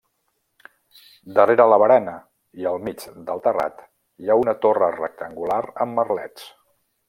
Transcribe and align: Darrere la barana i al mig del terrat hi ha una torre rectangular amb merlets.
Darrere 1.39 1.67
la 1.71 1.77
barana 1.83 2.15
i 2.63 2.67
al 2.71 2.81
mig 2.87 3.05
del 3.29 3.43
terrat 3.49 3.85
hi 4.25 4.31
ha 4.35 4.41
una 4.45 4.57
torre 4.65 4.93
rectangular 4.99 5.63
amb 5.87 5.99
merlets. 6.01 6.53